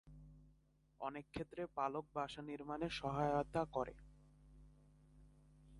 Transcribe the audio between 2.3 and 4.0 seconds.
নির্মাণে সহায়তা করে।